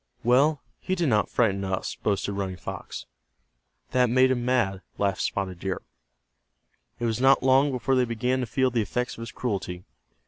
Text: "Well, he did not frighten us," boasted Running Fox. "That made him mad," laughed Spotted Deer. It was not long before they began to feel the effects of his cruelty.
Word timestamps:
"Well, 0.23 0.63
he 0.79 0.95
did 0.95 1.09
not 1.09 1.29
frighten 1.29 1.63
us," 1.63 1.93
boasted 1.93 2.33
Running 2.33 2.57
Fox. 2.57 3.05
"That 3.91 4.09
made 4.09 4.31
him 4.31 4.43
mad," 4.43 4.81
laughed 4.97 5.21
Spotted 5.21 5.59
Deer. 5.59 5.83
It 6.99 7.05
was 7.05 7.21
not 7.21 7.43
long 7.43 7.69
before 7.71 7.93
they 7.93 8.05
began 8.05 8.39
to 8.39 8.47
feel 8.47 8.71
the 8.71 8.81
effects 8.81 9.15
of 9.15 9.21
his 9.21 9.31
cruelty. 9.31 9.83